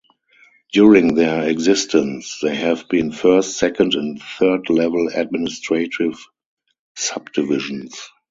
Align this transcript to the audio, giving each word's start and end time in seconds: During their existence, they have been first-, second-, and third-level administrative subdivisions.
During 0.73 1.13
their 1.13 1.47
existence, 1.47 2.39
they 2.41 2.55
have 2.55 2.89
been 2.89 3.11
first-, 3.11 3.59
second-, 3.59 3.93
and 3.93 4.19
third-level 4.19 5.09
administrative 5.13 6.17
subdivisions. 6.95 8.09